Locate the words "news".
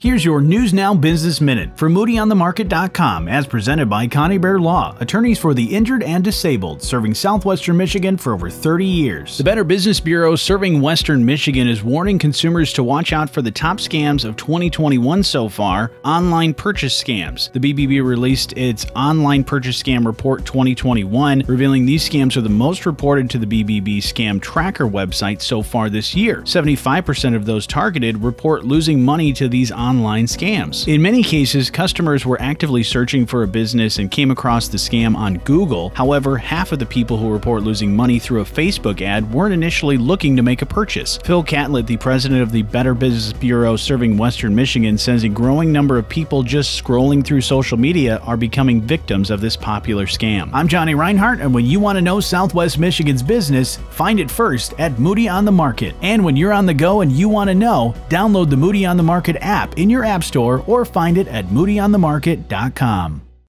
0.40-0.72